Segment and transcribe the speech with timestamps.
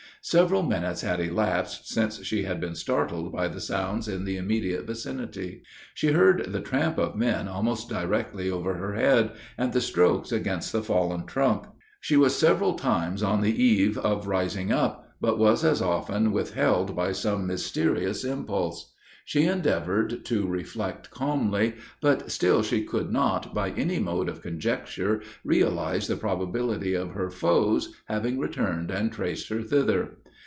[0.23, 4.85] Several minutes had elapsed since she had been startled by the sounds in the immediate
[4.85, 5.63] vicinity.
[5.95, 10.71] She heard the tramp of men almost directly over her head, and the strokes against
[10.71, 11.65] the fallen trunk.
[12.01, 16.95] She was several times on the eve of rising up, but was as often withheld
[16.95, 18.89] by some mysterious impulse.
[19.23, 25.21] She endeavored to reflect calmly, but still she could not, by any mode of conjecture,
[25.45, 30.17] realize the probability of her foes having returned and traced her thither.